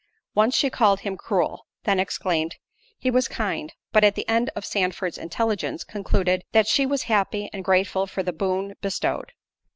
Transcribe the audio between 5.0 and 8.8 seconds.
intelligence, concluded "that she was happy and grateful for the boon